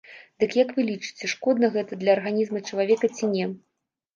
[0.43, 3.45] Дык як вы лічыце, шкодна гэта для арганізма чалавека ці не?